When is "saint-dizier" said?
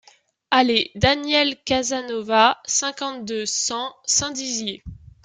4.07-4.83